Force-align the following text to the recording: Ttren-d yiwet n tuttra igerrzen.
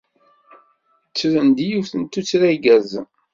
Ttren-d 1.09 1.59
yiwet 1.69 1.91
n 1.95 2.01
tuttra 2.03 2.45
igerrzen. 2.55 3.05